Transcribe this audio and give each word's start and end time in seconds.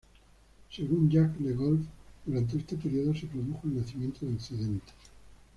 Según 0.75 1.11
Jacques 1.11 1.39
Le 1.41 1.53
Goff 1.53 1.81
durante 2.25 2.57
este 2.57 2.75
periodo 2.75 3.13
se 3.13 3.27
produjo 3.27 3.61
el 3.65 3.77
nacimiento 3.77 4.25
de 4.25 4.33
Occidente. 4.33 4.93